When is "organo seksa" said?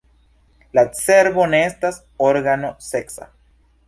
2.29-3.29